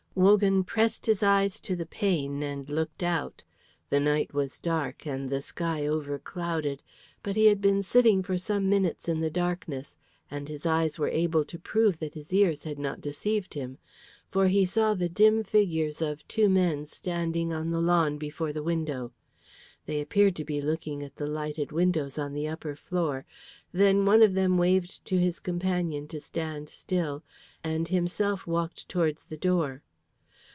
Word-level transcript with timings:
Wogan 0.13 0.65
pressed 0.65 1.05
his 1.05 1.23
eyes 1.23 1.57
to 1.61 1.73
the 1.73 1.85
pane 1.85 2.43
and 2.43 2.69
looked 2.69 3.01
out. 3.01 3.45
The 3.89 4.01
night 4.01 4.33
was 4.33 4.59
dark, 4.59 5.07
and 5.07 5.29
the 5.29 5.41
sky 5.41 5.83
overclouded. 5.87 6.81
But 7.23 7.37
he 7.37 7.45
had 7.45 7.61
been 7.61 7.81
sitting 7.81 8.21
for 8.21 8.37
some 8.37 8.67
minutes 8.69 9.07
in 9.07 9.21
the 9.21 9.29
darkness, 9.31 9.95
and 10.29 10.49
his 10.49 10.65
eyes 10.65 10.99
were 10.99 11.07
able 11.07 11.45
to 11.45 11.57
prove 11.57 11.99
that 11.99 12.13
his 12.13 12.33
ears 12.33 12.63
had 12.63 12.77
not 12.77 12.99
deceived 12.99 13.53
him. 13.53 13.77
For 14.29 14.47
he 14.49 14.65
saw 14.65 14.93
the 14.95 15.07
dim 15.07 15.45
figures 15.45 16.01
of 16.01 16.27
two 16.27 16.49
men 16.49 16.83
standing 16.83 17.53
on 17.53 17.71
the 17.71 17.79
lawn 17.81 18.17
before 18.17 18.51
the 18.51 18.61
window. 18.63 19.13
They 19.85 20.01
appeared 20.01 20.35
to 20.35 20.43
be 20.45 20.61
looking 20.61 21.01
at 21.03 21.15
the 21.15 21.25
lighted 21.25 21.71
windows 21.71 22.19
on 22.19 22.33
the 22.33 22.49
upper 22.49 22.75
floor, 22.75 23.25
then 23.71 24.03
one 24.03 24.21
of 24.21 24.33
them 24.33 24.57
waved 24.57 25.05
to 25.05 25.17
his 25.19 25.39
companion 25.39 26.05
to 26.09 26.19
stand 26.19 26.67
still, 26.67 27.23
and 27.63 27.87
himself 27.87 28.45
walked 28.45 28.89
towards 28.89 29.23
the 29.25 29.37
door. 29.37 29.81